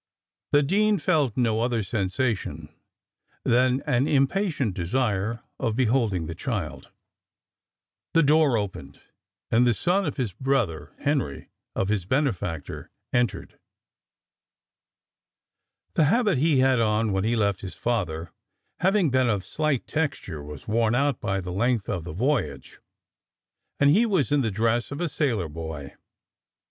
The 0.51 0.63
dean 0.63 0.97
felt 0.97 1.37
no 1.37 1.61
other 1.61 1.83
sensation 1.83 2.73
than 3.43 3.81
an 3.85 4.07
impatient 4.07 4.73
desire 4.73 5.41
of 5.59 5.75
beholding 5.75 6.25
the 6.25 6.33
child. 6.33 6.89
The 8.15 8.23
door 8.23 8.57
opened 8.57 8.99
and 9.51 9.67
the 9.67 9.75
son 9.75 10.07
of 10.07 10.17
his 10.17 10.33
brother 10.33 10.95
Henry, 11.01 11.49
of 11.75 11.89
his 11.89 12.05
benefactor, 12.05 12.89
entered. 13.13 13.59
The 15.93 16.05
habit 16.05 16.39
he 16.39 16.57
had 16.57 16.79
on 16.79 17.11
when 17.11 17.23
he 17.23 17.35
left 17.35 17.61
his 17.61 17.75
father, 17.75 18.31
having 18.79 19.11
been 19.11 19.29
of 19.29 19.45
slight 19.45 19.85
texture, 19.85 20.41
was 20.41 20.67
worn 20.67 20.95
out 20.95 21.19
by 21.21 21.41
the 21.41 21.53
length 21.53 21.87
of 21.87 22.05
the 22.05 22.11
voyage, 22.13 22.79
and 23.79 23.91
he 23.91 24.07
was 24.07 24.31
in 24.31 24.41
the 24.41 24.49
dress 24.49 24.89
of 24.89 24.99
a 24.99 25.07
sailor 25.07 25.47
boy. 25.47 25.93